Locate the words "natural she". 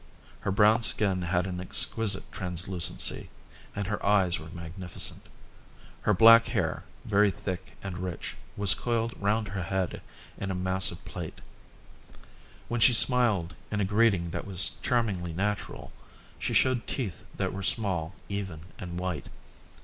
15.33-16.55